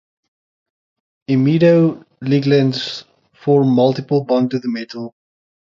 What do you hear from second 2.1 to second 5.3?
ligands form multiple bond to the metal.